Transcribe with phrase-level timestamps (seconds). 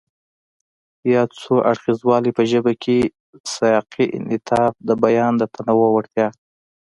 [1.13, 2.97] ياد څو اړخیزوالی په ژبه کې
[3.53, 6.27] سیاقي انعطاف، د بیان د تنوع وړتیا،